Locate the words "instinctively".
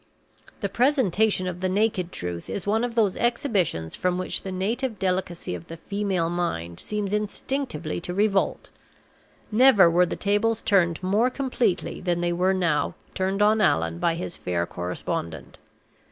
7.13-8.01